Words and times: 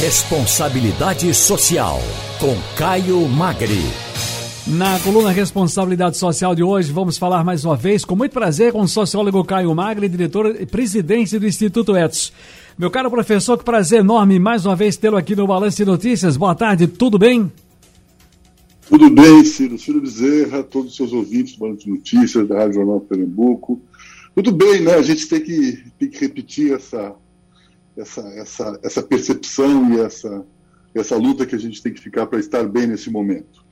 Responsabilidade 0.00 1.32
Social, 1.32 2.00
com 2.40 2.54
Caio 2.76 3.26
Magri. 3.28 3.80
Na 4.66 4.98
coluna 4.98 5.30
Responsabilidade 5.30 6.16
Social 6.18 6.52
de 6.52 6.64
hoje, 6.64 6.92
vamos 6.92 7.16
falar 7.16 7.44
mais 7.44 7.64
uma 7.64 7.76
vez, 7.76 8.04
com 8.04 8.16
muito 8.16 8.32
prazer, 8.32 8.72
com 8.72 8.80
o 8.80 8.88
sociólogo 8.88 9.44
Caio 9.44 9.72
Magri, 9.72 10.08
diretor 10.08 10.60
e 10.60 10.66
presidente 10.66 11.38
do 11.38 11.46
Instituto 11.46 11.96
Etos. 11.96 12.32
Meu 12.76 12.90
caro 12.90 13.08
professor, 13.08 13.56
que 13.56 13.64
prazer 13.64 14.00
enorme 14.00 14.38
mais 14.38 14.66
uma 14.66 14.74
vez 14.74 14.96
tê-lo 14.96 15.16
aqui 15.16 15.36
no 15.36 15.46
Balanço 15.46 15.76
de 15.76 15.84
Notícias. 15.84 16.36
Boa 16.36 16.56
tarde, 16.56 16.88
tudo 16.88 17.16
bem? 17.16 17.50
Tudo 18.88 19.08
bem, 19.08 19.44
Ciro. 19.44 19.78
Ciro 19.78 20.00
Bezerra, 20.00 20.64
todos 20.64 20.90
os 20.90 20.96
seus 20.96 21.12
ouvintes 21.12 21.54
do 21.54 21.60
Balanço 21.60 21.84
de 21.84 21.90
Notícias, 21.90 22.48
da 22.48 22.58
Rádio 22.58 22.74
Jornal 22.74 23.00
Pernambuco. 23.00 23.80
Tudo 24.34 24.50
bem, 24.50 24.82
né? 24.82 24.94
A 24.94 25.02
gente 25.02 25.28
tem 25.28 25.40
que, 25.40 25.84
tem 26.00 26.10
que 26.10 26.18
repetir 26.18 26.72
essa, 26.72 27.14
essa, 27.96 28.20
essa, 28.36 28.80
essa 28.82 29.02
percepção 29.02 29.92
e 29.92 30.00
essa, 30.00 30.44
essa 30.94 31.16
luta 31.16 31.46
que 31.46 31.54
a 31.54 31.58
gente 31.58 31.82
tem 31.82 31.92
que 31.92 32.00
ficar 32.00 32.26
para 32.26 32.38
estar 32.38 32.64
bem 32.64 32.86
nesse 32.86 33.10
momento. 33.10 33.64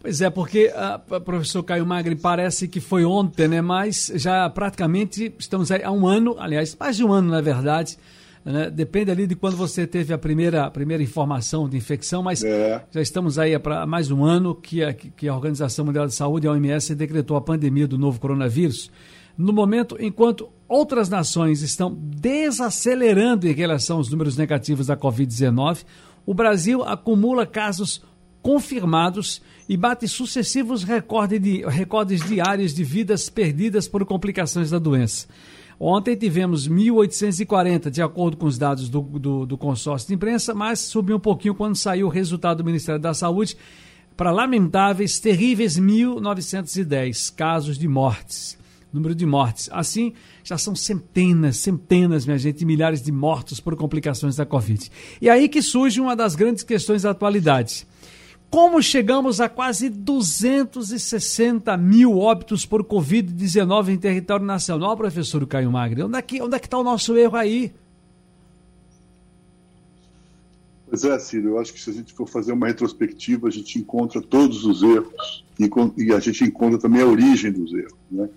Pois 0.00 0.20
é, 0.20 0.30
porque, 0.30 0.70
uh, 0.70 1.20
professor 1.20 1.62
Caio 1.62 1.84
Magri, 1.84 2.14
parece 2.14 2.68
que 2.68 2.80
foi 2.80 3.04
ontem, 3.04 3.48
né? 3.48 3.60
Mas 3.60 4.12
já 4.14 4.48
praticamente 4.48 5.34
estamos 5.38 5.70
aí 5.72 5.82
há 5.82 5.90
um 5.90 6.06
ano, 6.06 6.36
aliás, 6.38 6.76
mais 6.78 6.96
de 6.96 7.04
um 7.04 7.12
ano, 7.12 7.30
na 7.30 7.40
verdade. 7.40 7.98
Né? 8.44 8.70
Depende 8.70 9.10
ali 9.10 9.26
de 9.26 9.34
quando 9.34 9.56
você 9.56 9.84
teve 9.84 10.14
a 10.14 10.18
primeira, 10.18 10.64
a 10.64 10.70
primeira 10.70 11.02
informação 11.02 11.68
de 11.68 11.76
infecção, 11.76 12.22
mas 12.22 12.44
é. 12.44 12.80
já 12.92 13.02
estamos 13.02 13.36
aí 13.36 13.58
para 13.58 13.84
mais 13.84 14.08
um 14.08 14.24
ano 14.24 14.54
que 14.54 14.84
a, 14.84 14.94
que 14.94 15.26
a 15.26 15.34
Organização 15.34 15.84
Mundial 15.84 16.06
de 16.06 16.14
Saúde, 16.14 16.46
a 16.46 16.52
OMS, 16.52 16.94
decretou 16.94 17.36
a 17.36 17.40
pandemia 17.40 17.88
do 17.88 17.98
novo 17.98 18.20
coronavírus. 18.20 18.92
No 19.36 19.52
momento, 19.52 19.96
enquanto 20.00 20.48
outras 20.66 21.08
nações 21.08 21.60
estão 21.60 21.94
desacelerando 21.94 23.46
em 23.46 23.52
relação 23.52 23.98
aos 23.98 24.10
números 24.10 24.36
negativos 24.36 24.86
da 24.86 24.96
Covid-19, 24.96 25.84
o 26.24 26.32
Brasil 26.32 26.82
acumula 26.82 27.46
casos 27.46 28.02
confirmados 28.40 29.42
e 29.68 29.76
bate 29.76 30.08
sucessivos 30.08 30.84
recordes, 30.84 31.40
de, 31.40 31.66
recordes 31.66 32.24
diários 32.24 32.72
de 32.72 32.82
vidas 32.82 33.28
perdidas 33.28 33.86
por 33.86 34.04
complicações 34.06 34.70
da 34.70 34.78
doença. 34.78 35.26
Ontem 35.78 36.16
tivemos 36.16 36.66
1.840, 36.66 37.90
de 37.90 38.00
acordo 38.00 38.38
com 38.38 38.46
os 38.46 38.56
dados 38.56 38.88
do, 38.88 39.02
do, 39.02 39.44
do, 39.44 39.58
consórcio 39.58 40.08
de 40.08 40.14
imprensa, 40.14 40.54
mas 40.54 40.80
subiu 40.80 41.16
um 41.16 41.20
pouquinho 41.20 41.54
quando 41.54 41.76
saiu 41.76 42.06
o 42.06 42.10
resultado 42.10 42.58
do 42.58 42.64
Ministério 42.64 43.00
da 43.00 43.12
Saúde 43.12 43.56
para 44.16 44.30
lamentáveis, 44.30 45.20
terríveis 45.20 45.78
1.910 45.78 47.34
casos 47.34 47.76
de 47.78 47.86
mortes 47.86 48.56
número 48.96 49.14
de 49.14 49.24
mortes. 49.24 49.68
Assim, 49.72 50.12
já 50.42 50.58
são 50.58 50.74
centenas, 50.74 51.58
centenas, 51.58 52.26
minha 52.26 52.38
gente, 52.38 52.64
milhares 52.64 53.00
de 53.00 53.12
mortos 53.12 53.60
por 53.60 53.76
complicações 53.76 54.36
da 54.36 54.44
Covid. 54.44 54.90
E 55.20 55.30
aí 55.30 55.48
que 55.48 55.62
surge 55.62 56.00
uma 56.00 56.16
das 56.16 56.34
grandes 56.34 56.64
questões 56.64 57.02
da 57.02 57.10
atualidade. 57.10 57.86
Como 58.50 58.80
chegamos 58.82 59.40
a 59.40 59.48
quase 59.48 59.88
260 59.88 61.76
mil 61.76 62.18
óbitos 62.18 62.64
por 62.64 62.82
Covid-19 62.84 63.88
em 63.90 63.98
território 63.98 64.46
nacional, 64.46 64.96
professor 64.96 65.46
Caio 65.46 65.70
Magri? 65.70 66.02
Onde 66.02 66.16
é 66.16 66.22
que 66.22 66.40
onde 66.40 66.54
é 66.54 66.58
está 66.58 66.78
o 66.78 66.84
nosso 66.84 67.16
erro 67.16 67.36
aí? 67.36 67.72
Pois 70.88 71.04
é, 71.04 71.18
Ciro, 71.18 71.48
eu 71.50 71.58
acho 71.58 71.72
que 71.72 71.80
se 71.80 71.90
a 71.90 71.92
gente 71.92 72.12
for 72.12 72.28
fazer 72.28 72.52
uma 72.52 72.68
retrospectiva, 72.68 73.48
a 73.48 73.50
gente 73.50 73.78
encontra 73.78 74.22
todos 74.22 74.64
os 74.64 74.82
erros 74.82 75.44
e 75.98 76.12
a 76.12 76.20
gente 76.20 76.44
encontra 76.44 76.78
também 76.78 77.02
a 77.02 77.06
origem 77.06 77.50
dos 77.50 77.72
erros. 77.74 77.98
Né? 78.10 78.28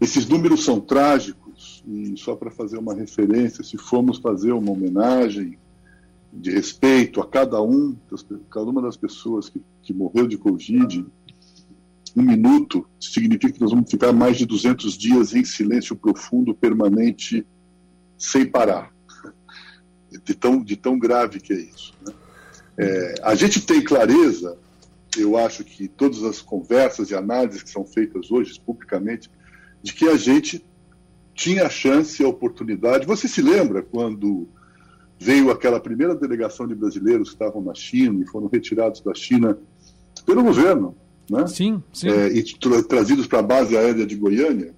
Esses 0.00 0.26
números 0.26 0.64
são 0.64 0.80
trágicos, 0.80 1.82
e 1.86 2.16
só 2.16 2.36
para 2.36 2.50
fazer 2.50 2.78
uma 2.78 2.94
referência, 2.94 3.64
se 3.64 3.76
formos 3.76 4.18
fazer 4.18 4.52
uma 4.52 4.70
homenagem 4.70 5.58
de 6.32 6.50
respeito 6.50 7.20
a 7.20 7.26
cada 7.26 7.60
um, 7.60 7.96
cada 8.50 8.66
uma 8.66 8.82
das 8.82 8.96
pessoas 8.96 9.48
que, 9.48 9.60
que 9.82 9.92
morreu 9.92 10.26
de 10.28 10.38
Covid, 10.38 11.04
um 12.16 12.22
minuto 12.22 12.86
significa 13.00 13.52
que 13.52 13.60
nós 13.60 13.70
vamos 13.70 13.90
ficar 13.90 14.12
mais 14.12 14.36
de 14.36 14.46
200 14.46 14.96
dias 14.96 15.34
em 15.34 15.44
silêncio 15.44 15.96
profundo, 15.96 16.54
permanente, 16.54 17.46
sem 18.16 18.46
parar. 18.46 18.92
De 20.24 20.34
tão, 20.34 20.62
de 20.62 20.76
tão 20.76 20.98
grave 20.98 21.38
que 21.38 21.52
é 21.52 21.60
isso. 21.60 21.92
Né? 22.06 22.12
É, 22.78 23.14
a 23.22 23.34
gente 23.34 23.60
tem 23.60 23.82
clareza, 23.82 24.56
eu 25.16 25.36
acho 25.36 25.64
que 25.64 25.86
todas 25.88 26.22
as 26.22 26.40
conversas 26.40 27.10
e 27.10 27.14
análises 27.14 27.62
que 27.62 27.70
são 27.70 27.84
feitas 27.84 28.30
hoje 28.30 28.58
publicamente 28.64 29.30
de 29.82 29.92
que 29.92 30.08
a 30.08 30.16
gente 30.16 30.64
tinha 31.34 31.66
a 31.66 31.70
chance, 31.70 32.22
a 32.22 32.28
oportunidade. 32.28 33.06
Você 33.06 33.28
se 33.28 33.40
lembra 33.40 33.82
quando 33.82 34.48
veio 35.18 35.50
aquela 35.50 35.80
primeira 35.80 36.14
delegação 36.14 36.66
de 36.66 36.74
brasileiros 36.74 37.28
que 37.30 37.34
estavam 37.34 37.62
na 37.62 37.74
China 37.74 38.22
e 38.22 38.26
foram 38.26 38.48
retirados 38.48 39.00
da 39.00 39.14
China 39.14 39.58
pelo 40.24 40.42
governo, 40.42 40.96
né? 41.30 41.46
Sim, 41.46 41.82
sim. 41.92 42.08
É, 42.08 42.28
e 42.28 42.42
tra 42.42 42.82
trazidos 42.82 43.26
para 43.26 43.40
a 43.40 43.42
base 43.42 43.76
aérea 43.76 44.06
de 44.06 44.16
Goiânia? 44.16 44.74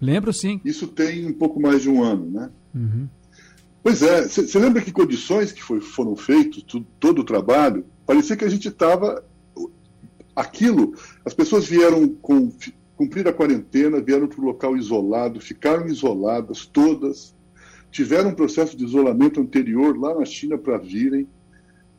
Lembro, 0.00 0.32
sim. 0.32 0.60
Isso 0.64 0.86
tem 0.86 1.26
um 1.26 1.32
pouco 1.32 1.60
mais 1.60 1.82
de 1.82 1.90
um 1.90 2.02
ano, 2.02 2.30
né? 2.30 2.50
Uhum. 2.74 3.08
Pois 3.82 4.02
é, 4.02 4.28
você 4.28 4.58
lembra 4.58 4.82
que 4.82 4.92
condições 4.92 5.52
que 5.52 5.62
foi, 5.62 5.80
foram 5.80 6.14
feitos, 6.14 6.62
tudo, 6.62 6.86
todo 6.98 7.20
o 7.20 7.24
trabalho, 7.24 7.84
parecia 8.06 8.36
que 8.36 8.44
a 8.44 8.48
gente 8.48 8.68
estava. 8.68 9.24
Aquilo, 10.34 10.94
as 11.24 11.34
pessoas 11.34 11.66
vieram 11.66 12.08
com 12.08 12.50
cumpriram 13.00 13.30
a 13.30 13.32
quarentena, 13.32 13.98
vieram 13.98 14.28
para 14.28 14.42
o 14.42 14.44
local 14.44 14.76
isolado, 14.76 15.40
ficaram 15.40 15.86
isoladas 15.86 16.66
todas, 16.66 17.34
tiveram 17.90 18.28
um 18.28 18.34
processo 18.34 18.76
de 18.76 18.84
isolamento 18.84 19.40
anterior 19.40 19.98
lá 19.98 20.14
na 20.18 20.26
China 20.26 20.58
para 20.58 20.76
virem. 20.76 21.26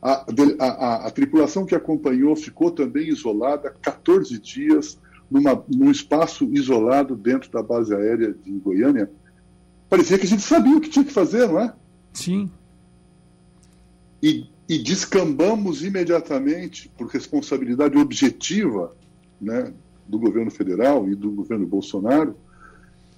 A, 0.00 0.24
a, 0.60 0.64
a, 0.64 1.06
a, 1.08 1.10
tripulação 1.10 1.66
que 1.66 1.74
acompanhou 1.74 2.36
ficou 2.36 2.70
também 2.70 3.08
isolada 3.08 3.74
14 3.82 4.38
dias 4.38 4.96
numa, 5.28 5.64
num 5.68 5.90
espaço 5.90 6.48
isolado 6.52 7.16
dentro 7.16 7.50
da 7.50 7.64
base 7.64 7.92
aérea 7.92 8.32
de 8.32 8.52
Goiânia. 8.52 9.10
Parecia 9.90 10.16
que 10.16 10.24
a 10.24 10.28
gente 10.28 10.42
sabia 10.42 10.76
o 10.76 10.80
que 10.80 10.88
tinha 10.88 11.04
que 11.04 11.12
fazer, 11.12 11.48
não 11.48 11.58
é? 11.58 11.74
Sim. 12.12 12.48
E, 14.22 14.46
e 14.68 14.78
descambamos 14.78 15.82
imediatamente, 15.82 16.88
por 16.96 17.08
responsabilidade 17.08 17.98
objetiva, 17.98 18.94
né, 19.40 19.72
do 20.06 20.18
governo 20.18 20.50
federal 20.50 21.08
e 21.08 21.14
do 21.14 21.30
governo 21.30 21.66
Bolsonaro 21.66 22.36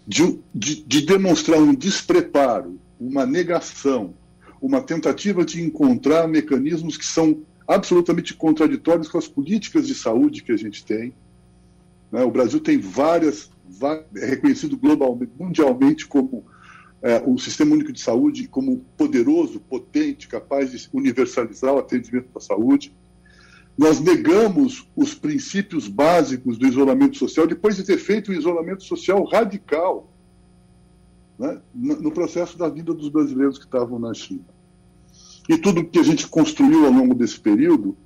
de, 0.07 0.39
de, 0.55 0.83
de 0.83 1.01
demonstrar 1.03 1.61
um 1.61 1.75
despreparo, 1.75 2.79
uma 3.01 3.25
negação, 3.25 4.15
uma 4.61 4.81
tentativa 4.81 5.45
de 5.45 5.63
encontrar 5.63 6.29
mecanismos 6.29 6.97
que 6.97 7.07
são 7.07 7.43
absolutamente 7.67 8.35
contraditórios 8.35 9.09
com 9.09 9.19
as 9.19 9.27
políticas 9.27 9.87
de 9.87 9.95
saúde 9.95 10.43
que 10.43 10.53
a 10.53 10.57
gente 10.57 10.85
tem. 10.85 11.15
Né? 12.13 12.23
O 12.23 12.31
Brasil 12.31 12.61
tem 12.61 12.79
várias, 12.79 13.51
é 14.17 14.27
reconhecido 14.27 14.77
globalmente, 14.77 15.33
mundialmente 15.39 16.07
como 16.07 16.45
é, 17.03 17.23
o 17.27 17.39
sistema 17.39 17.75
único 17.75 17.93
de 17.93 18.01
saúde 18.01 18.47
como 18.49 18.79
poderoso, 18.97 19.61
potente, 19.61 20.29
capaz 20.29 20.71
de 20.71 20.89
universalizar 20.93 21.75
o 21.75 21.79
atendimento 21.79 22.29
da 22.33 22.41
saúde. 22.41 22.95
Nós 23.77 24.01
negamos 24.01 24.89
os 24.95 25.15
princípios 25.15 25.89
básicos 25.89 26.57
do 26.57 26.67
isolamento 26.67 27.17
social 27.19 27.47
depois 27.47 27.77
de 27.77 27.83
ter 27.83 27.99
feito 27.99 28.31
um 28.31 28.35
isolamento 28.35 28.85
social 28.85 29.25
radical 29.25 30.11
né, 31.39 31.61
no 31.75 32.13
processo 32.13 32.57
da 32.57 32.69
vida 32.69 32.95
dos 32.95 33.09
brasileiros 33.09 33.59
que 33.59 33.65
estavam 33.65 33.99
na 33.99 34.15
China. 34.15 34.45
E 35.49 35.59
tudo 35.59 35.85
que 35.85 35.99
a 35.99 36.03
gente 36.05 36.27
construiu 36.29 36.87
ao 36.87 36.93
longo 36.93 37.15
desse 37.15 37.39
período, 37.39 37.97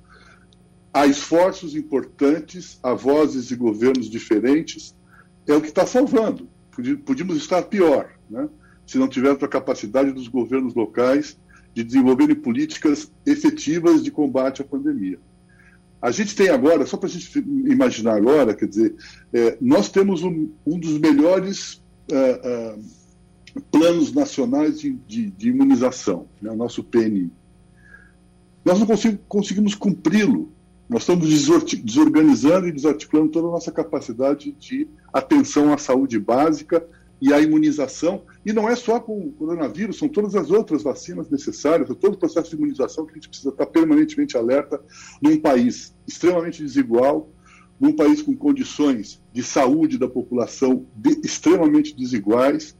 há 0.91 1.05
esforços 1.05 1.75
importantes, 1.75 2.79
há 2.81 2.93
vozes 2.93 3.47
de 3.47 3.55
governos 3.55 4.09
diferentes, 4.09 4.95
é 5.47 5.53
o 5.53 5.61
que 5.61 5.67
está 5.67 5.85
salvando. 5.85 6.49
Podíamos 7.05 7.37
estar 7.37 7.61
pior, 7.63 8.09
né, 8.29 8.49
se 8.85 8.97
não 8.97 9.07
tivéssemos 9.07 9.43
a 9.43 9.47
capacidade 9.47 10.11
dos 10.11 10.27
governos 10.27 10.73
locais 10.73 11.37
de 11.73 11.83
desenvolverem 11.83 12.35
políticas 12.35 13.11
efetivas 13.25 14.03
de 14.03 14.09
combate 14.09 14.61
à 14.61 14.65
pandemia. 14.65 15.19
A 16.01 16.11
gente 16.11 16.35
tem 16.35 16.49
agora, 16.49 16.85
só 16.85 16.95
para 16.95 17.09
a 17.09 17.11
gente 17.11 17.37
imaginar 17.37 18.15
agora, 18.15 18.55
quer 18.55 18.67
dizer, 18.67 18.95
é, 19.33 19.57
nós 19.59 19.89
temos 19.89 20.23
um, 20.23 20.49
um 20.65 20.79
dos 20.79 20.97
melhores 20.97 21.81
uh, 22.09 22.77
uh, 22.77 23.61
planos 23.69 24.13
nacionais 24.13 24.79
de, 24.79 24.91
de, 25.07 25.29
de 25.29 25.49
imunização, 25.49 26.27
né, 26.41 26.49
o 26.51 26.55
nosso 26.55 26.83
PNI. 26.83 27.29
Nós 28.63 28.79
não 28.79 28.87
conseguimos 29.27 29.75
cumpri-lo. 29.75 30.51
Nós 30.87 31.03
estamos 31.03 31.27
desorganizando 31.83 32.67
e 32.67 32.71
desarticulando 32.71 33.31
toda 33.31 33.47
a 33.47 33.51
nossa 33.51 33.71
capacidade 33.71 34.51
de 34.53 34.87
atenção 35.13 35.71
à 35.71 35.77
saúde 35.77 36.17
básica 36.17 36.83
e 37.21 37.33
à 37.33 37.39
imunização. 37.39 38.23
E 38.45 38.53
não 38.53 38.69
é 38.69 38.75
só 38.75 38.99
com 38.99 39.19
o 39.19 39.31
coronavírus, 39.31 39.97
são 39.97 40.07
todas 40.07 40.35
as 40.35 40.49
outras 40.49 40.83
vacinas 40.83 41.29
necessárias, 41.29 41.89
todo 41.99 42.13
o 42.13 42.17
processo 42.17 42.49
de 42.49 42.55
imunização 42.55 43.05
que 43.05 43.11
a 43.11 43.15
gente 43.15 43.29
precisa 43.29 43.49
estar 43.49 43.65
permanentemente 43.65 44.37
alerta 44.37 44.81
num 45.21 45.37
país 45.37 45.95
extremamente 46.07 46.63
desigual, 46.63 47.29
num 47.79 47.93
país 47.93 48.21
com 48.21 48.35
condições 48.35 49.21
de 49.33 49.43
saúde 49.43 49.97
da 49.97 50.07
população 50.07 50.85
de, 50.95 51.19
extremamente 51.23 51.95
desiguais, 51.95 52.75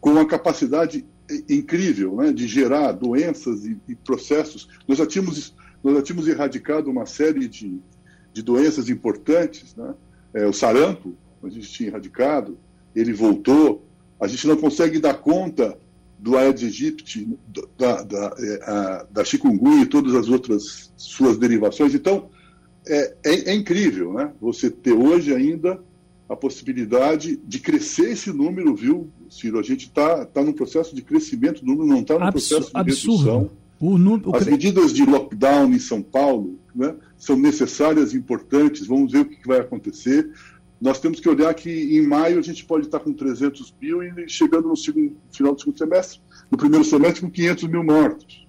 com 0.00 0.12
uma 0.12 0.26
capacidade 0.26 1.04
incrível 1.48 2.16
né, 2.16 2.32
de 2.32 2.46
gerar 2.46 2.92
doenças 2.92 3.64
e, 3.64 3.78
e, 3.88 3.94
processos. 3.94 4.68
Nós 4.88 4.98
já, 4.98 5.06
tínhamos, 5.06 5.54
nós 5.82 5.94
já 5.94 6.02
tínhamos 6.02 6.26
erradicado 6.26 6.90
uma 6.90 7.06
série 7.06 7.46
de, 7.46 7.80
de 8.32 8.42
doenças 8.42 8.88
importantes. 8.88 9.74
Né? 9.76 9.94
É, 10.34 10.46
o 10.46 10.52
sarampo, 10.52 11.14
a 11.42 11.48
gente 11.48 11.70
tinha 11.70 11.90
erradicado, 11.90 12.58
ele 12.94 13.12
voltou. 13.12 13.84
A 14.20 14.26
gente 14.26 14.46
não 14.46 14.56
consegue 14.56 14.98
dar 14.98 15.14
conta 15.14 15.78
do 16.18 16.36
Aedes 16.36 16.64
aegypti, 16.64 17.28
da, 17.78 18.02
da, 18.02 18.34
é, 18.38 18.60
a, 18.62 19.06
da 19.10 19.24
chikungunya 19.24 19.82
e 19.82 19.86
todas 19.86 20.14
as 20.14 20.28
outras 20.28 20.92
suas 20.96 21.38
derivações. 21.38 21.94
Então, 21.94 22.28
é, 22.86 23.14
é, 23.24 23.50
é 23.50 23.54
incrível 23.54 24.12
né? 24.12 24.32
você 24.40 24.70
ter 24.70 24.92
hoje 24.92 25.34
ainda 25.34 25.80
a 26.28 26.36
possibilidade 26.36 27.40
de 27.44 27.58
crescer 27.58 28.12
esse 28.12 28.32
número, 28.32 28.74
viu, 28.74 29.10
Ciro? 29.28 29.58
A 29.58 29.62
gente 29.62 29.86
está 29.86 30.24
tá 30.24 30.44
num 30.44 30.52
processo 30.52 30.94
de 30.94 31.02
crescimento, 31.02 31.62
o 31.62 31.66
número 31.66 31.86
não 31.86 32.00
está 32.00 32.18
no 32.18 32.30
processo 32.30 32.70
de 32.70 32.78
absurdo. 32.78 33.18
redução. 33.18 33.60
As 34.34 34.46
medidas 34.46 34.92
de 34.92 35.04
lockdown 35.06 35.72
em 35.72 35.78
São 35.78 36.02
Paulo 36.02 36.58
né, 36.74 36.94
são 37.16 37.36
necessárias 37.36 38.12
e 38.12 38.18
importantes. 38.18 38.86
Vamos 38.86 39.10
ver 39.10 39.20
o 39.20 39.24
que 39.24 39.46
vai 39.46 39.58
acontecer. 39.58 40.30
Nós 40.80 40.98
temos 40.98 41.20
que 41.20 41.28
olhar 41.28 41.52
que 41.52 41.70
em 41.70 42.06
maio 42.06 42.38
a 42.38 42.42
gente 42.42 42.64
pode 42.64 42.86
estar 42.86 43.00
com 43.00 43.12
300 43.12 43.74
mil 43.80 44.02
e 44.02 44.28
chegando 44.28 44.68
no 44.68 44.76
segundo, 44.76 45.14
final 45.30 45.54
do 45.54 45.60
segundo 45.60 45.76
semestre, 45.76 46.20
no 46.50 46.56
primeiro 46.56 46.84
semestre, 46.84 47.20
com 47.20 47.30
500 47.30 47.64
mil 47.64 47.84
mortos. 47.84 48.46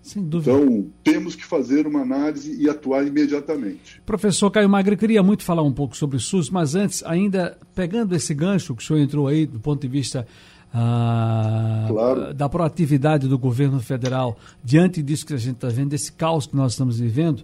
Sem 0.00 0.22
dúvida. 0.22 0.52
Então, 0.52 0.86
temos 1.02 1.34
que 1.34 1.44
fazer 1.44 1.86
uma 1.86 2.00
análise 2.00 2.56
e 2.62 2.70
atuar 2.70 3.06
imediatamente. 3.06 4.00
Professor 4.06 4.50
Caio 4.50 4.68
Magre, 4.68 4.96
queria 4.96 5.22
muito 5.22 5.42
falar 5.42 5.62
um 5.62 5.72
pouco 5.72 5.96
sobre 5.96 6.16
o 6.16 6.20
SUS, 6.20 6.48
mas 6.48 6.74
antes, 6.74 7.02
ainda 7.04 7.58
pegando 7.74 8.14
esse 8.14 8.32
gancho 8.32 8.74
que 8.74 8.82
o 8.82 8.86
senhor 8.86 9.00
entrou 9.00 9.26
aí 9.26 9.44
do 9.44 9.58
ponto 9.58 9.82
de 9.82 9.88
vista 9.88 10.26
ah, 10.72 11.86
claro. 11.88 12.34
da 12.34 12.48
proatividade 12.48 13.26
do 13.26 13.38
governo 13.38 13.80
federal 13.80 14.38
diante 14.62 15.02
disso 15.02 15.26
que 15.26 15.34
a 15.34 15.38
gente 15.38 15.56
está 15.56 15.68
vendo, 15.68 15.90
desse 15.90 16.12
caos 16.12 16.46
que 16.46 16.56
nós 16.56 16.72
estamos 16.72 17.00
vivendo, 17.00 17.42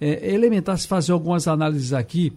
é, 0.00 0.32
elementar 0.32 0.78
se 0.78 0.86
fazer 0.86 1.12
algumas 1.12 1.48
análises 1.48 1.92
aqui 1.92 2.32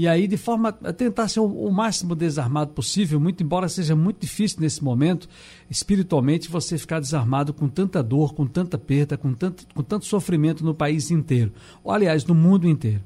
e 0.00 0.08
aí 0.08 0.26
de 0.26 0.38
forma 0.38 0.70
a 0.82 0.94
tentar 0.94 1.28
ser 1.28 1.40
o, 1.40 1.44
o, 1.44 1.70
máximo 1.70 2.14
desarmado 2.14 2.72
possível, 2.72 3.20
muito 3.20 3.42
embora 3.42 3.68
seja 3.68 3.94
muito 3.94 4.18
difícil 4.18 4.58
nesse 4.58 4.82
momento, 4.82 5.28
espiritualmente, 5.68 6.48
você 6.48 6.78
ficar 6.78 7.00
desarmado 7.00 7.52
com 7.52 7.68
tanta 7.68 8.02
dor, 8.02 8.32
com 8.32 8.46
tanta 8.46 8.78
perda, 8.78 9.18
com 9.18 9.34
tanto, 9.34 9.66
com 9.74 9.82
tanto 9.82 10.06
sofrimento 10.06 10.64
no 10.64 10.74
país 10.74 11.10
inteiro, 11.10 11.52
ou 11.84 11.92
aliás, 11.92 12.24
no 12.24 12.34
mundo 12.34 12.66
inteiro. 12.66 13.02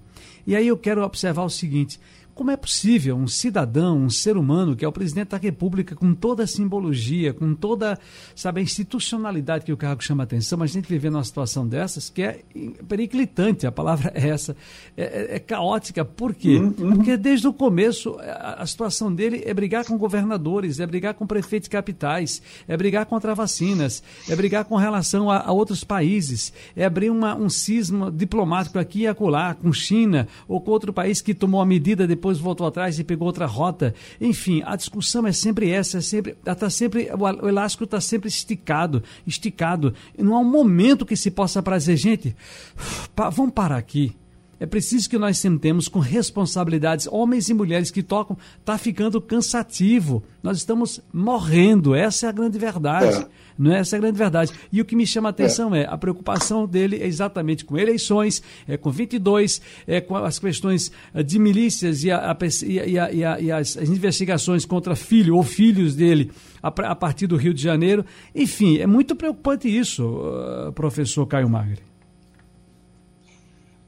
E 0.46 0.54
aí 0.54 0.68
eu 0.68 0.78
quero 0.78 1.02
observar 1.02 1.42
o 1.42 1.50
seguinte: 1.50 1.98
como 2.34 2.50
é 2.50 2.56
possível 2.56 3.16
um 3.16 3.28
cidadão, 3.28 3.98
um 3.98 4.10
ser 4.10 4.36
humano, 4.36 4.74
que 4.74 4.84
é 4.84 4.88
o 4.88 4.92
presidente 4.92 5.28
da 5.28 5.36
República, 5.36 5.94
com 5.94 6.12
toda 6.12 6.42
a 6.42 6.46
simbologia, 6.46 7.32
com 7.32 7.54
toda 7.54 7.98
sabe, 8.34 8.60
a 8.60 8.62
institucionalidade 8.62 9.64
que 9.64 9.72
o 9.72 9.76
cargo 9.76 10.02
chama 10.02 10.24
atenção, 10.24 10.62
a 10.62 10.66
gente 10.66 10.88
viver 10.88 11.10
numa 11.10 11.22
situação 11.22 11.66
dessas 11.66 12.10
que 12.10 12.22
é 12.22 12.40
periclitante, 12.88 13.66
a 13.66 13.72
palavra 13.72 14.12
é 14.14 14.28
essa, 14.28 14.56
é, 14.96 15.02
é, 15.04 15.36
é 15.36 15.38
caótica. 15.38 16.04
Por 16.04 16.34
quê? 16.34 16.56
Uhum, 16.56 16.74
uhum. 16.78 16.96
Porque 16.96 17.16
desde 17.16 17.46
o 17.46 17.52
começo 17.52 18.16
a, 18.18 18.62
a, 18.62 18.66
situação 18.66 19.14
dele 19.14 19.42
é 19.44 19.54
brigar 19.54 19.84
com 19.84 19.96
governadores, 19.96 20.80
é 20.80 20.86
brigar 20.86 21.14
com 21.14 21.26
prefeitos 21.26 21.68
capitais, 21.68 22.42
é 22.66 22.76
brigar 22.76 23.06
contra 23.06 23.34
vacinas, 23.34 24.02
é 24.28 24.34
brigar 24.34 24.64
com 24.64 24.76
relação 24.76 25.30
a, 25.30 25.38
a 25.38 25.52
outros 25.52 25.84
países, 25.84 26.52
é 26.74 26.84
abrir 26.84 27.10
uma, 27.10 27.36
um 27.36 27.48
cisma 27.48 28.10
diplomático 28.10 28.78
aqui 28.78 29.02
e 29.02 29.06
acolá, 29.06 29.54
com 29.54 29.72
China 29.72 30.26
ou 30.48 30.60
com 30.60 30.70
outro 30.70 30.92
país 30.92 31.20
que 31.20 31.34
tomou 31.34 31.60
a 31.60 31.66
medida 31.66 32.06
de 32.06 32.16
depois 32.24 32.38
voltou 32.38 32.66
atrás 32.66 32.98
e 32.98 33.04
pegou 33.04 33.26
outra 33.26 33.44
rota. 33.44 33.94
Enfim, 34.18 34.62
a 34.64 34.76
discussão 34.76 35.26
é 35.26 35.32
sempre 35.32 35.70
essa, 35.70 35.98
é 35.98 36.00
sempre, 36.00 36.32
tá 36.32 36.70
sempre, 36.70 37.10
o 37.12 37.46
elástico 37.46 37.84
está 37.84 38.00
sempre 38.00 38.28
esticado, 38.28 39.02
esticado. 39.26 39.92
Não 40.16 40.34
há 40.34 40.38
um 40.38 40.50
momento 40.50 41.04
que 41.04 41.16
se 41.16 41.30
possa 41.30 41.62
prazer, 41.62 41.98
gente, 41.98 42.34
vamos 43.30 43.52
parar 43.52 43.76
aqui. 43.76 44.16
É 44.58 44.66
preciso 44.66 45.08
que 45.08 45.18
nós 45.18 45.38
sentemos 45.38 45.88
com 45.88 45.98
responsabilidades, 45.98 47.08
homens 47.10 47.48
e 47.48 47.54
mulheres 47.54 47.90
que 47.90 48.02
tocam, 48.02 48.36
está 48.58 48.78
ficando 48.78 49.20
cansativo. 49.20 50.22
Nós 50.42 50.58
estamos 50.58 51.00
morrendo, 51.12 51.94
essa 51.94 52.26
é 52.26 52.28
a 52.28 52.32
grande 52.32 52.58
verdade. 52.58 53.22
É. 53.22 53.44
Não 53.58 53.72
é 53.72 53.78
essa 53.78 53.96
a 53.96 54.00
grande 54.00 54.18
verdade. 54.18 54.52
E 54.72 54.80
o 54.80 54.84
que 54.84 54.96
me 54.96 55.06
chama 55.06 55.28
a 55.28 55.30
atenção 55.30 55.74
é, 55.74 55.82
é 55.82 55.86
a 55.88 55.96
preocupação 55.96 56.66
dele 56.66 56.96
é 57.00 57.06
exatamente 57.06 57.64
com 57.64 57.78
eleições, 57.78 58.42
é 58.66 58.76
com 58.76 58.90
22, 58.90 59.60
é 59.86 60.00
com 60.00 60.16
as 60.16 60.38
questões 60.38 60.90
eh, 61.14 61.22
de 61.22 61.38
milícias 61.38 62.02
e, 62.04 62.10
a, 62.10 62.32
a, 62.32 62.36
e, 62.66 62.98
a, 62.98 63.40
e 63.40 63.52
as, 63.52 63.76
as, 63.76 63.88
investigações 63.88 64.64
contra 64.64 64.96
filho 64.96 65.36
ou 65.36 65.42
filhos 65.42 65.94
dele 65.94 66.30
a, 66.62 66.94
partir 66.94 67.26
do 67.26 67.36
Rio 67.36 67.54
de 67.54 67.62
Janeiro. 67.62 68.04
Enfim, 68.34 68.78
é 68.78 68.86
muito 68.86 69.14
preocupante 69.14 69.68
isso, 69.68 70.04
uh, 70.04 70.72
professor 70.72 71.26
Caio 71.26 71.48
Magre. 71.48 71.93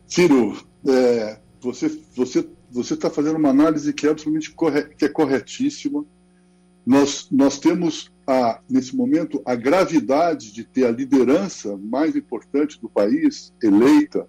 Ciro, 0.06 0.56
é, 0.87 1.38
você 1.61 2.00
você 2.14 2.49
você 2.70 2.94
está 2.94 3.08
fazendo 3.08 3.37
uma 3.38 3.50
análise 3.50 3.93
que 3.93 4.06
é 4.06 4.11
absolutamente 4.11 4.53
corre, 4.53 4.85
que 4.85 5.05
é 5.05 5.08
corretíssima. 5.08 6.05
Nós 6.85 7.29
nós 7.31 7.58
temos 7.58 8.12
a, 8.26 8.61
nesse 8.69 8.94
momento 8.94 9.41
a 9.44 9.55
gravidade 9.55 10.53
de 10.53 10.64
ter 10.64 10.87
a 10.87 10.91
liderança 10.91 11.76
mais 11.76 12.14
importante 12.14 12.81
do 12.81 12.88
país 12.88 13.53
eleita 13.62 14.29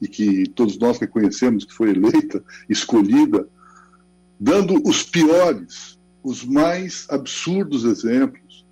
e 0.00 0.06
que 0.06 0.48
todos 0.50 0.78
nós 0.78 0.98
reconhecemos 0.98 1.64
que 1.64 1.72
foi 1.72 1.90
eleita, 1.90 2.44
escolhida, 2.68 3.48
dando 4.38 4.80
os 4.86 5.02
piores, 5.02 5.98
os 6.22 6.44
mais 6.44 7.06
absurdos 7.08 7.84
exemplos 7.84 8.66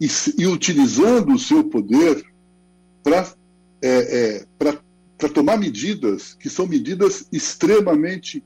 e, 0.00 0.08
e 0.38 0.46
utilizando 0.46 1.34
o 1.34 1.38
seu 1.38 1.64
poder 1.64 2.24
para 3.02 3.32
é, 3.82 3.88
é, 4.38 4.46
para 4.58 4.80
tomar 5.28 5.56
medidas 5.56 6.34
que 6.34 6.50
são 6.50 6.66
medidas 6.66 7.26
extremamente 7.32 8.44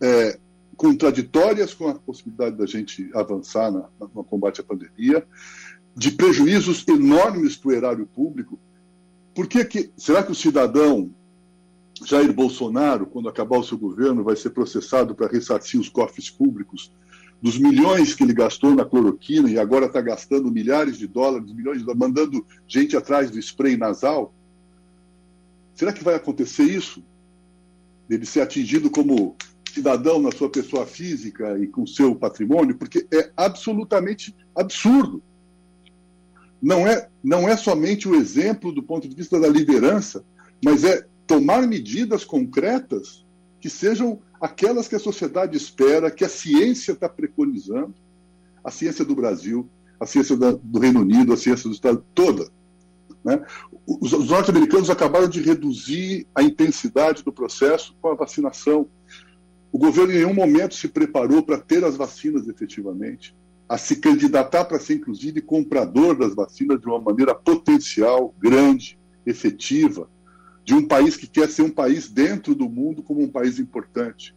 é, 0.00 0.38
contraditórias 0.76 1.74
com 1.74 1.88
a 1.88 1.94
possibilidade 1.94 2.56
da 2.56 2.66
gente 2.66 3.10
avançar 3.14 3.70
na, 3.70 3.88
no 4.14 4.24
combate 4.24 4.60
à 4.60 4.64
pandemia, 4.64 5.26
de 5.94 6.10
prejuízos 6.12 6.86
enormes 6.88 7.56
para 7.56 7.68
o 7.68 7.72
erário 7.72 8.06
público. 8.06 8.58
Por 9.34 9.46
que, 9.46 9.64
que 9.64 9.90
será 9.96 10.22
que 10.22 10.32
o 10.32 10.34
cidadão 10.34 11.10
Jair 12.04 12.32
Bolsonaro, 12.32 13.06
quando 13.06 13.28
acabar 13.28 13.58
o 13.58 13.64
seu 13.64 13.76
governo, 13.76 14.24
vai 14.24 14.36
ser 14.36 14.50
processado 14.50 15.14
para 15.14 15.28
ressarcir 15.28 15.78
os 15.78 15.88
cofres 15.88 16.30
públicos 16.30 16.90
dos 17.42 17.58
milhões 17.58 18.14
que 18.14 18.22
ele 18.22 18.32
gastou 18.32 18.74
na 18.74 18.84
cloroquina 18.84 19.50
e 19.50 19.58
agora 19.58 19.86
está 19.86 20.00
gastando 20.00 20.50
milhares 20.50 20.98
de 20.98 21.06
dólares, 21.06 21.52
milhões 21.52 21.78
de 21.78 21.84
dólares, 21.84 22.00
mandando 22.00 22.46
gente 22.66 22.96
atrás 22.96 23.30
do 23.30 23.38
spray 23.38 23.76
nasal? 23.76 24.34
Será 25.80 25.94
que 25.94 26.04
vai 26.04 26.14
acontecer 26.14 26.64
isso? 26.64 27.02
Ele 28.10 28.26
ser 28.26 28.42
atingido 28.42 28.90
como 28.90 29.34
cidadão 29.72 30.20
na 30.20 30.30
sua 30.30 30.50
pessoa 30.50 30.84
física 30.84 31.58
e 31.58 31.66
com 31.66 31.86
seu 31.86 32.14
patrimônio? 32.14 32.76
Porque 32.76 33.06
é 33.10 33.32
absolutamente 33.34 34.36
absurdo. 34.54 35.22
Não 36.60 36.86
é, 36.86 37.08
não 37.24 37.48
é 37.48 37.56
somente 37.56 38.06
o 38.06 38.14
exemplo 38.14 38.74
do 38.74 38.82
ponto 38.82 39.08
de 39.08 39.16
vista 39.16 39.40
da 39.40 39.48
liderança, 39.48 40.22
mas 40.62 40.84
é 40.84 41.06
tomar 41.26 41.66
medidas 41.66 42.24
concretas 42.24 43.24
que 43.58 43.70
sejam 43.70 44.20
aquelas 44.38 44.86
que 44.86 44.96
a 44.96 45.00
sociedade 45.00 45.56
espera, 45.56 46.10
que 46.10 46.26
a 46.26 46.28
ciência 46.28 46.92
está 46.92 47.08
preconizando, 47.08 47.94
a 48.62 48.70
ciência 48.70 49.02
do 49.02 49.14
Brasil, 49.14 49.66
a 49.98 50.04
ciência 50.04 50.36
do 50.36 50.78
Reino 50.78 51.00
Unido, 51.00 51.32
a 51.32 51.38
ciência 51.38 51.70
do 51.70 51.74
Estado, 51.74 52.04
toda. 52.14 52.50
Né? 53.24 53.44
Os, 53.86 54.12
os 54.12 54.28
norte-americanos 54.28 54.90
acabaram 54.90 55.28
de 55.28 55.40
reduzir 55.40 56.26
a 56.34 56.42
intensidade 56.42 57.22
do 57.22 57.32
processo 57.32 57.94
com 58.00 58.08
a 58.08 58.14
vacinação. 58.14 58.88
O 59.72 59.78
governo 59.78 60.12
em 60.12 60.16
nenhum 60.16 60.34
momento 60.34 60.74
se 60.74 60.88
preparou 60.88 61.42
para 61.42 61.58
ter 61.58 61.84
as 61.84 61.96
vacinas 61.96 62.48
efetivamente, 62.48 63.34
a 63.68 63.78
se 63.78 63.96
candidatar 63.96 64.64
para 64.64 64.80
ser, 64.80 64.94
inclusive, 64.94 65.40
comprador 65.40 66.16
das 66.16 66.34
vacinas 66.34 66.80
de 66.80 66.86
uma 66.86 67.00
maneira 67.00 67.34
potencial, 67.34 68.34
grande, 68.38 68.98
efetiva, 69.24 70.08
de 70.64 70.74
um 70.74 70.86
país 70.86 71.16
que 71.16 71.26
quer 71.26 71.48
ser 71.48 71.62
um 71.62 71.70
país 71.70 72.08
dentro 72.08 72.54
do 72.54 72.68
mundo 72.68 73.02
como 73.02 73.22
um 73.22 73.28
país 73.28 73.58
importante. 73.58 74.34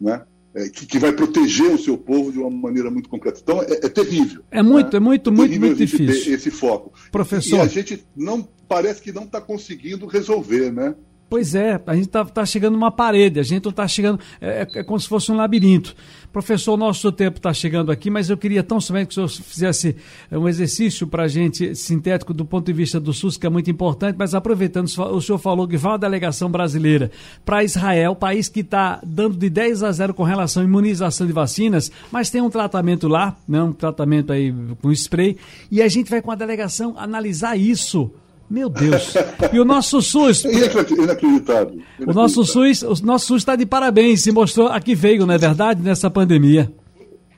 Né? 0.00 0.24
É, 0.54 0.68
que, 0.68 0.86
que, 0.86 0.98
vai 0.98 1.12
proteger 1.12 1.70
o 1.72 1.78
seu 1.78 1.96
povo 1.96 2.32
de 2.32 2.38
uma 2.38 2.50
maneira 2.50 2.90
muito 2.90 3.08
concreta. 3.08 3.40
Então, 3.42 3.62
é, 3.62 3.86
é 3.86 3.88
terrível. 3.88 4.42
É 4.50 4.62
muito, 4.62 4.92
né? 4.92 4.96
é 4.96 5.00
muito, 5.00 5.30
é 5.30 5.32
muito, 5.32 5.60
muito 5.60 5.76
difícil. 5.76 6.34
esse 6.34 6.50
foco. 6.50 6.92
Professor. 7.12 7.56
E 7.56 7.60
a 7.60 7.66
gente 7.66 8.04
não 8.16 8.46
parece 8.68 9.00
que 9.00 9.12
não 9.12 9.24
está 9.24 9.40
conseguindo 9.40 10.06
resolver, 10.06 10.72
né? 10.72 10.94
Pois 11.30 11.54
é, 11.54 11.78
a 11.86 11.94
gente 11.94 12.06
está 12.06 12.24
tá 12.24 12.46
chegando 12.46 12.72
numa 12.72 12.90
parede, 12.90 13.38
a 13.38 13.42
gente 13.42 13.62
não 13.62 13.70
está 13.70 13.86
chegando. 13.86 14.18
É, 14.40 14.62
é, 14.62 14.80
é, 14.80 14.82
como 14.82 14.98
se 14.98 15.06
fosse 15.06 15.30
um 15.30 15.36
labirinto. 15.36 15.94
Professor, 16.32 16.76
nosso 16.76 17.12
tempo 17.12 17.36
está 17.36 17.52
chegando 17.52 17.92
aqui, 17.92 18.08
mas 18.08 18.30
eu 18.30 18.36
queria 18.36 18.62
tão 18.62 18.80
somente 18.80 19.08
que 19.08 19.20
o 19.20 19.28
senhor 19.28 19.44
fizesse 19.44 19.96
um 20.30 20.48
exercício 20.48 21.06
para 21.06 21.24
a 21.24 21.28
gente, 21.28 21.74
sintético 21.74 22.32
do 22.32 22.44
ponto 22.44 22.66
de 22.66 22.72
vista 22.72 22.98
do 22.98 23.12
SUS, 23.12 23.36
que 23.36 23.46
é 23.46 23.50
muito 23.50 23.70
importante, 23.70 24.16
mas 24.18 24.34
aproveitando, 24.34 24.86
o 24.86 25.20
senhor 25.20 25.38
falou 25.38 25.66
que 25.66 25.76
vai 25.76 25.92
uma 25.92 25.98
delegação 25.98 26.50
brasileira 26.50 27.10
para 27.44 27.64
Israel, 27.64 28.14
país 28.14 28.48
que 28.48 28.60
está 28.60 29.00
dando 29.04 29.36
de 29.36 29.50
10 29.50 29.82
a 29.82 29.92
0 29.92 30.14
com 30.14 30.22
relação 30.22 30.62
à 30.62 30.66
imunização 30.66 31.26
de 31.26 31.32
vacinas, 31.32 31.90
mas 32.10 32.30
tem 32.30 32.40
um 32.40 32.50
tratamento 32.50 33.08
lá, 33.08 33.36
né, 33.46 33.62
um 33.62 33.72
tratamento 33.72 34.32
aí 34.32 34.54
com 34.80 34.92
spray, 34.92 35.36
e 35.70 35.82
a 35.82 35.88
gente 35.88 36.10
vai 36.10 36.22
com 36.22 36.30
a 36.30 36.34
delegação 36.34 36.94
analisar 36.98 37.56
isso 37.56 38.10
meu 38.50 38.68
Deus. 38.68 39.14
E 39.52 39.58
o 39.58 39.64
nosso 39.64 40.00
SUS. 40.00 40.44
Inacreditável. 40.46 41.80
O 42.00 42.12
nosso 42.12 42.44
SUS, 42.44 42.82
o 42.82 42.94
nosso 43.04 43.26
SUS 43.26 43.42
está 43.42 43.56
de 43.56 43.66
parabéns, 43.66 44.22
se 44.22 44.32
mostrou 44.32 44.68
a 44.68 44.80
que 44.80 44.94
veio, 44.94 45.26
não 45.26 45.34
é 45.34 45.38
verdade, 45.38 45.82
nessa 45.82 46.10
pandemia. 46.10 46.72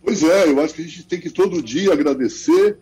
Pois 0.03 0.23
é, 0.23 0.49
eu 0.49 0.61
acho 0.61 0.75
que 0.75 0.83
a 0.83 0.85
gente 0.85 1.07
tem 1.07 1.21
que 1.21 1.31
todo 1.31 1.63
dia 1.63 1.93
agradecer 1.93 2.79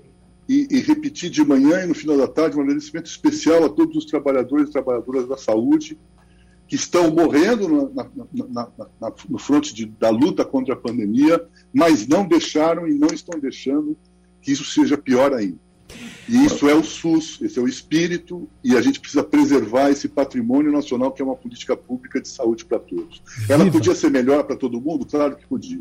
e, 0.49 0.67
e 0.71 0.81
repetir 0.81 1.31
de 1.31 1.45
manhã 1.45 1.83
e 1.83 1.87
no 1.87 1.95
final 1.95 2.17
da 2.17 2.27
tarde 2.27 2.57
um 2.57 2.63
agradecimento 2.63 3.07
especial 3.07 3.65
a 3.65 3.69
todos 3.69 3.97
os 3.97 4.05
trabalhadores 4.05 4.69
e 4.69 4.73
trabalhadoras 4.73 5.29
da 5.29 5.37
saúde 5.37 5.99
que 6.67 6.77
estão 6.77 7.11
morrendo 7.11 7.91
na, 7.95 8.07
na, 8.33 8.69
na, 9.01 9.13
no 9.29 9.39
fronte 9.39 9.75
de, 9.75 9.87
da 9.87 10.11
luta 10.11 10.45
contra 10.45 10.75
a 10.75 10.77
pandemia, 10.77 11.43
mas 11.73 12.07
não 12.07 12.29
deixaram 12.29 12.87
e 12.87 12.95
não 12.95 13.09
estão 13.09 13.41
deixando 13.41 13.97
que 14.41 14.53
isso 14.53 14.65
seja 14.65 14.97
pior 14.97 15.33
ainda. 15.33 15.59
E 16.29 16.45
isso 16.45 16.69
é 16.69 16.75
o 16.75 16.83
SUS, 16.83 17.39
esse 17.41 17.59
é 17.59 17.63
o 17.63 17.69
espírito, 17.69 18.49
e 18.63 18.77
a 18.77 18.83
gente 18.83 19.01
precisa 19.01 19.23
preservar 19.23 19.91
esse 19.91 20.09
patrimônio 20.09 20.71
nacional 20.71 21.11
que 21.13 21.23
é 21.23 21.25
uma 21.25 21.37
política 21.37 21.77
pública 21.77 22.21
de 22.21 22.29
saúde 22.29 22.65
para 22.65 22.79
todos. 22.79 23.23
Ela 23.49 23.71
podia 23.71 23.95
ser 23.95 24.11
melhor 24.11 24.45
para 24.45 24.57
todo 24.57 24.81
mundo? 24.81 25.07
Claro 25.07 25.37
que 25.37 25.47
podia. 25.47 25.81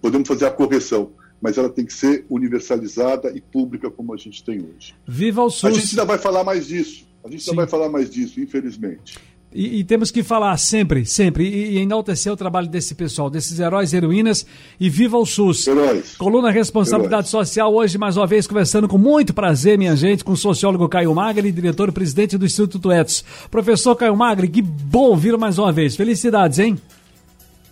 Podemos 0.00 0.28
fazer 0.28 0.46
a 0.46 0.50
correção, 0.50 1.12
mas 1.40 1.56
ela 1.56 1.70
tem 1.70 1.86
que 1.86 1.92
ser 1.92 2.26
universalizada 2.28 3.32
e 3.34 3.40
pública 3.40 3.90
como 3.90 4.12
a 4.12 4.16
gente 4.16 4.44
tem 4.44 4.60
hoje. 4.60 4.94
Viva 5.06 5.42
o 5.42 5.50
SUS! 5.50 5.64
A 5.64 5.70
gente 5.70 5.90
ainda 5.90 6.04
vai 6.04 6.18
falar 6.18 6.44
mais 6.44 6.66
disso. 6.66 7.06
A 7.24 7.30
gente 7.30 7.48
ainda 7.48 7.62
vai 7.62 7.68
falar 7.68 7.88
mais 7.88 8.10
disso, 8.10 8.40
infelizmente. 8.40 9.18
E, 9.54 9.80
e, 9.80 9.84
temos 9.84 10.10
que 10.10 10.22
falar 10.22 10.56
sempre, 10.56 11.04
sempre, 11.04 11.44
e, 11.44 11.76
e, 11.76 11.78
enaltecer 11.78 12.32
o 12.32 12.36
trabalho 12.36 12.68
desse 12.68 12.94
pessoal, 12.94 13.28
desses 13.28 13.58
heróis 13.60 13.92
e 13.92 13.96
heroínas, 13.96 14.46
e 14.80 14.88
viva 14.88 15.18
o 15.18 15.26
SUS. 15.26 15.66
Heróis. 15.66 16.16
Coluna 16.16 16.50
Responsabilidade 16.50 17.28
heróis. 17.28 17.48
Social, 17.48 17.74
hoje 17.74 17.98
mais 17.98 18.16
uma 18.16 18.26
vez 18.26 18.46
conversando 18.46 18.88
com 18.88 18.96
muito 18.96 19.34
prazer, 19.34 19.76
minha 19.76 19.94
gente, 19.94 20.24
com 20.24 20.32
o 20.32 20.36
sociólogo 20.36 20.88
Caio 20.88 21.14
Magri, 21.14 21.52
diretor 21.52 21.90
e 21.90 21.92
presidente 21.92 22.38
do 22.38 22.46
Instituto 22.46 22.90
Etos. 22.90 23.24
Professor 23.50 23.94
Caio 23.94 24.16
Magri, 24.16 24.48
que 24.48 24.62
bom 24.62 25.14
vir 25.16 25.36
mais 25.36 25.58
uma 25.58 25.70
vez. 25.70 25.96
Felicidades, 25.96 26.58
hein? 26.58 26.78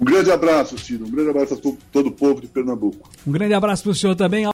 Um 0.01 0.05
grande 0.05 0.31
abraço, 0.31 0.79
Ciro. 0.79 1.05
Um 1.05 1.11
grande 1.11 1.29
abraço 1.29 1.55
a 1.55 1.57
todo 1.93 2.07
o 2.07 2.11
povo 2.11 2.41
de 2.41 2.47
Pernambuco. 2.47 3.11
Um 3.27 3.31
grande 3.31 3.53
abraço 3.53 3.83
para 3.83 3.93
o 3.93 3.95
senhor 3.95 4.17
também. 4.17 4.47